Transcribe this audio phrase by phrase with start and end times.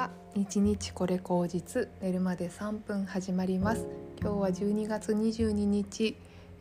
[0.00, 3.84] は日日これ口実寝るまで3分始まります。
[4.18, 6.16] 今日は12月22日、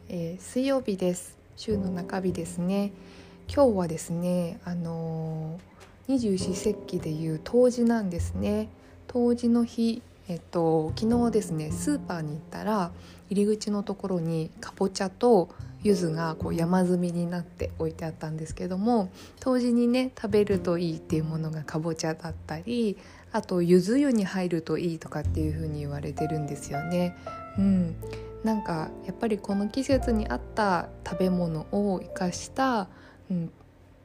[0.10, 1.38] えー、水曜日です。
[1.56, 2.92] 週の中日ですね。
[3.48, 8.68] 今日はですねあのー、二十四節気でいう冬至なんですね。
[9.08, 12.92] 冬至の日えっと昨日ですねスーパーに行ったら
[13.30, 15.48] 入り口のところにかぼちゃと
[15.84, 19.10] 柚子がこう山積みになって置いてあったんですけども
[19.42, 22.98] 冬至にね食べるといいっていうものがかぼちゃだったり
[23.32, 27.16] あと柚子湯に入るといいとかっていう風に言われてるんですよね。
[27.58, 27.96] うん、
[28.44, 32.88] なんかやっぱりこの季節に合った食べ物を生かした、
[33.30, 33.52] うん、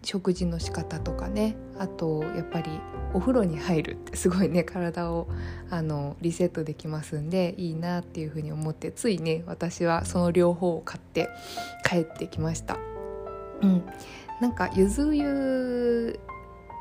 [0.05, 2.71] 食事の仕方とかねあとやっぱり
[3.13, 5.29] お風呂に入るってすごいね 体を
[5.71, 11.29] あのリセットできますんでいいなっていうふうに思ってついね私はその両方を買って
[11.85, 12.79] 帰ってきました。
[13.63, 13.83] うん、
[14.41, 16.19] なんかゆず湯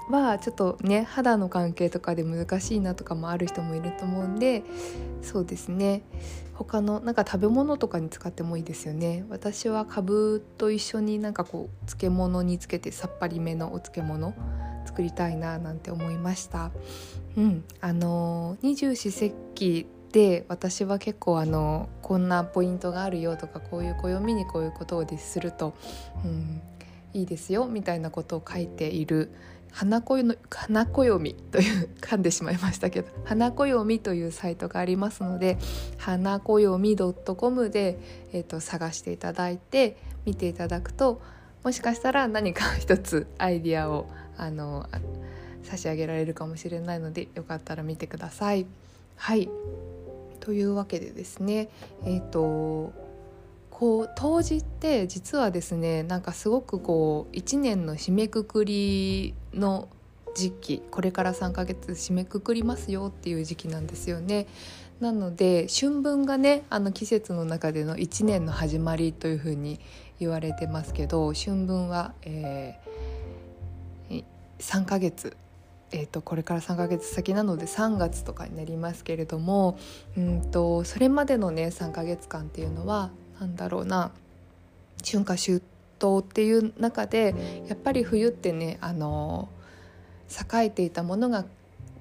[0.09, 4.63] はちょっとね肌の関係とかで難しいなとかもある人もいると思うんで
[5.21, 6.01] そうですね。
[6.53, 9.25] 他のなんか食べ物とかに使ってもいいですよね。
[9.29, 14.35] 私はかぶと一緒になんかこう漬物につけてさっぱりめのお漬物
[14.85, 16.71] 作りたいななんて思いました。
[17.35, 17.63] うん。
[17.81, 25.73] あの二十四節気で私は結構あのこんなポイントがあるよとかこういう暦にこういうことをですると、
[26.23, 26.61] うん、
[27.13, 29.31] いいですよみたいなことを書いている
[29.73, 35.57] 花暦花暦という噛んでしまいましたけど花暦というサイトがありますので
[35.97, 36.95] 花暦
[37.35, 37.97] .com で、
[38.31, 41.21] えーと、探していただいて見ていただくと
[41.63, 44.07] もしかしたら何か一つアイディアを
[44.37, 44.87] あの
[45.63, 48.67] 差し上げられるかもしれないのでよかったら見てください。
[49.15, 49.49] はい
[50.39, 51.69] というわけでですね
[52.05, 52.91] えっ、ー、と
[53.83, 59.89] こう冬至って実はですねなんかすごくこう1年の締めくくりの
[60.35, 64.47] 時期これから3ヶ月締めくくりますよっていう時期なんですよね。
[65.01, 69.81] なので春分がねあの季節の中での1年の始まりというふうに
[70.17, 74.23] 言われてますけど春分は、えー、
[74.59, 75.35] 3ヶ月
[75.91, 79.77] えーと、これから3ヶ月先なので3月とかになりますけれども
[80.17, 83.11] うんとそれまでのね3ヶ月間っていうのは
[83.43, 84.11] なんだろうな
[85.05, 85.61] 春夏秋
[85.99, 87.35] 冬っていう中で
[87.67, 89.49] やっぱり冬ってねあの
[90.29, 91.45] 栄えていたものが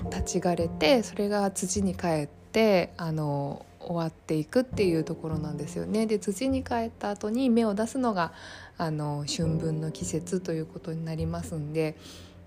[0.04, 6.06] 立ち枯れてそれが土に帰ってあの終わっていくっていうところなんですよね。
[6.06, 8.32] で土に帰った後に芽を出すのが
[8.78, 11.96] あの春分の季節ということになりますんで、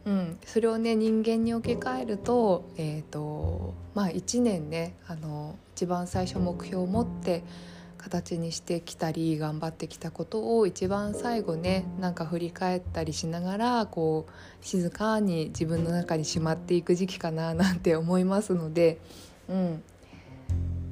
[0.05, 7.43] うん、それをね人間に置き換えると,、えーとまあ、1年ねあの一番最初目標を持って
[8.05, 18.99] 形にしてきたり頑張ってきたことを一番最後ねなんか振り返ったりしながらこう静かに自分の中にしまっていく時期かななんて思いますので、
[19.49, 19.83] うん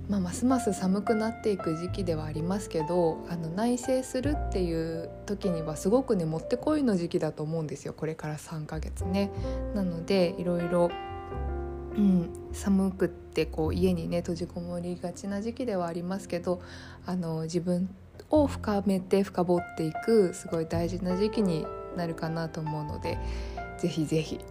[0.10, 9.30] まあ、ますます寒くなっていく時期ではありますけどあの内省するっていう時にはすごくねもってこいの時期だと思うんですよこれから3ヶ月ね。
[9.76, 10.90] なのでいろいろ
[11.98, 16.62] うん、寒くってこう家にね閉じこもりがちな時期ではありますけど
[17.06, 17.90] あの自分
[18.30, 21.66] を深めて深掘っていくすごい大事な時期に
[21.96, 23.18] なるかなと思うので
[23.78, 24.40] ぜひぜひ。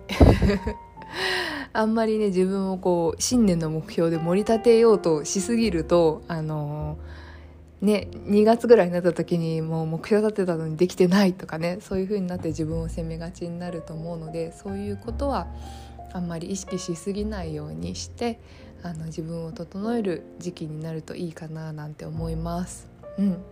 [1.75, 6.99] あんまりね自分をこう新年の目標で盛り立てようとしすぎるとあの
[7.81, 15.47] ね2月ぐらいになった時にもう目標立てたのにできてないとかねそういう風になって自分を責めがちになると思うのでそういうことは
[16.13, 18.41] あんまり意識しすぎないようにして
[18.83, 22.89] あの自分を整える時期になるといいかななんて思います。
[23.19, 23.43] うん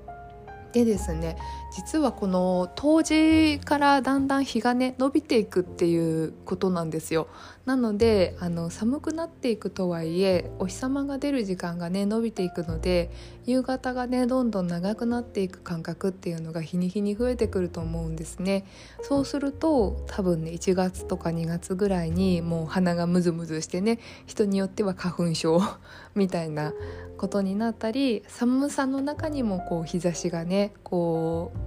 [0.73, 1.37] でですね
[1.75, 7.27] 実はこの冬至からだんだん日がね伸びていくっていうことなんですよ
[7.71, 13.13] なのであの寒くなっていくとはいえお日様が出る時間がね伸びていくので
[13.47, 18.67] 夕方がねどんどん長くなっていく感覚っていうのが日に日に増えてくると思うんですね。
[19.03, 25.61] そうすると多分ね1月とか2月ぐらいにもう鼻がムズムズしてね人によっては花粉症
[26.17, 26.73] みたいな
[27.19, 31.59] ことになったり寒さの中にもこう日差しがねこう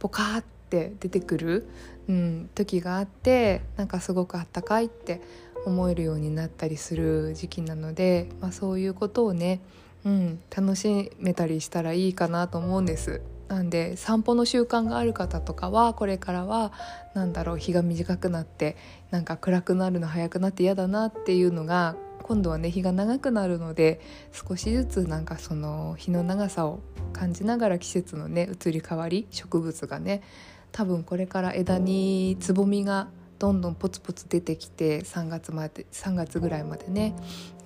[0.00, 1.68] ポカーって出てくる、
[2.08, 5.20] うん、時があってなんかすごくあったかいって
[5.66, 9.60] 思えるようになったりする時期なので、まあ、そういうことをね、
[10.04, 13.20] うん、楽しめたりしたらいいかなと思うんです。
[13.48, 16.72] なんで散歩の習慣がある方とかはこれからは
[17.14, 18.76] 何だろう日が短くなって
[19.10, 24.00] なんか暗くなるの早くなって嫌だなっていうのが今度はね日が長くなるので
[24.30, 26.78] 少しずつなんかその日の長さを
[27.12, 30.22] 感じながら季節のね移り変わり植物がね
[30.72, 33.08] 多分これから枝につぼみが
[33.38, 37.16] どんどんポツポツ出てきて3月まで3月ぐらいまでね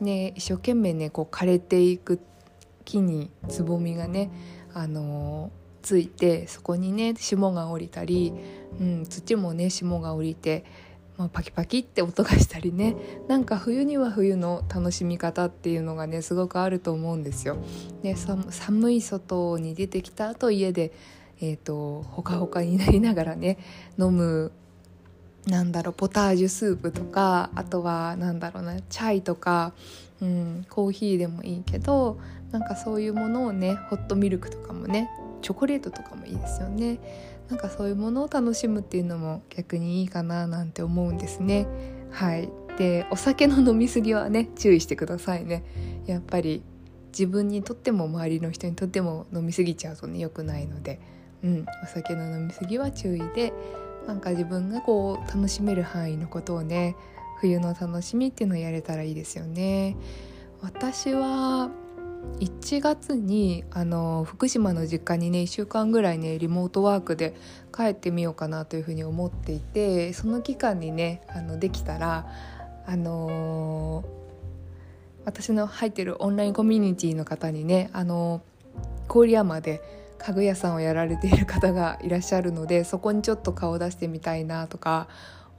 [0.00, 2.20] ね一生懸命ねこう枯れていく
[2.84, 4.30] 木につぼみがね、
[4.72, 8.32] あのー、ついてそこにね霜が降りたり、
[8.80, 10.64] うん、土もね霜が降りて、
[11.16, 12.94] まあ、パキパキって音がしたりね
[13.26, 17.56] なんか冬には冬の楽しみ方っていうのがねすごくあると思うんですよ。
[18.02, 20.92] で寒い外に出てきた後家で
[21.40, 23.58] えーと、ほかほかになりながらね
[23.98, 24.52] 飲む
[25.46, 29.74] なんだろうポタージュスープとかあとはなんだろうなチャイとか、
[30.20, 32.18] うん、コーヒーでもいいけど
[32.50, 35.10] なんかそういうものをねホットミルクとかもね
[35.42, 36.98] チョコレートとかもいいですよね。
[37.50, 41.66] なんかそういうものを楽しむっていうのも逆にいいかななんて思うんですね。
[42.10, 42.48] はい。
[42.78, 45.62] でお酒の飲み過ぎはね注意してくださいね。
[46.06, 46.62] やっぱり
[47.08, 51.00] 自分にとっても周りの人にとっても飲み過ぎちゃうとね良くないので。
[51.44, 53.52] うん、お酒の飲み過ぎは注意で
[54.06, 56.96] なんか自分がこう楽しめる範囲のことをね
[57.40, 59.96] 冬の楽しみっていうのをやれたらいいですよね。
[60.62, 61.70] 私は
[62.40, 67.34] 1月にあの福島の実家にね1週間ぐらいねリモートワークで
[67.74, 72.26] 帰ってみようかなというふうに思っていてその期間にねあのできたら
[72.86, 74.06] あのー、
[75.26, 78.42] 私の入ってるオンラインコミュニティの方にねあの、
[79.08, 79.82] 郡山で
[80.26, 85.06] 家具屋さんをやられている方がいらっしゃるので そこにちょっと顔を出してみたいなとか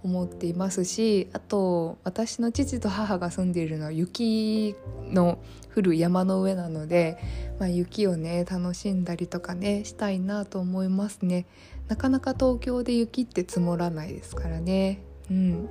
[0.03, 4.75] 思っていますしあと私の父と母が住んでいるのは雪
[5.11, 5.37] の
[5.75, 7.17] 降る山の上なので、
[7.59, 11.45] まあ、雪をね楽しんだりとかねしたいなと思いますね。
[11.87, 15.01] なかなか東京で雪って積もらないですからね。
[15.29, 15.69] うん。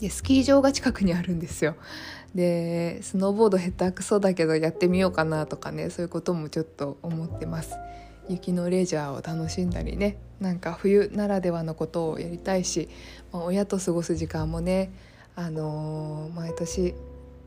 [0.00, 1.74] でスキー場が近くにあるんですよ。
[2.34, 7.74] でスノーボード下手くそだけどやってみようかなとかねそういうこともちょっと思ってます。
[8.28, 10.18] 雪のレジャーを楽しんだりね。
[10.40, 12.88] なんか冬ならではのことをやりたいし、
[13.32, 14.92] まあ、親と過ごす時間もね、
[15.36, 16.94] あのー、毎年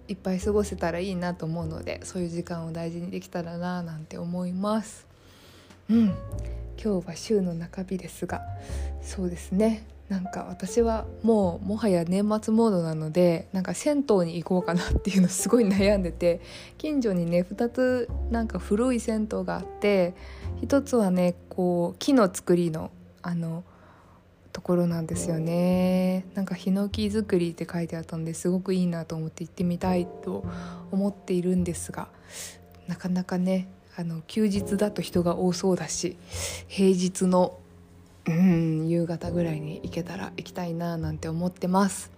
[0.07, 5.07] いっぱい過ごせたらいいなと思うのでそういう時間を大事にできたらななんて思います。
[5.89, 6.15] うん。
[6.81, 8.41] 今日は週の中日ですが
[9.01, 9.96] そうですね。
[10.09, 16.39] なんか私はもうもはや年末モードなのでなんか銭湯に行こうかなっていうのすごい悩んでて
[16.77, 20.15] 近所にね2つなんか古い銭湯があって
[20.61, 23.65] 1つはねこう木の作りのあの
[24.53, 26.25] ところなんですよね。
[26.33, 30.43] なんかヒノキ作りって書いてあったんですごくいいなと思って行ってみたいと
[30.91, 32.07] 思っているんですが
[32.87, 36.17] なかなかねあの休日だと人が多そうだし
[36.67, 37.59] 平日の
[38.27, 42.11] うん夕方ぐらいに行けたら行きたいななんて思ってます。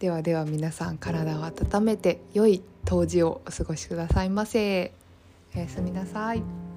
[0.00, 4.92] ではでは皆さん体を温めて良い冬至をお過ごしくださいませ。
[5.54, 6.67] おやすみなさい。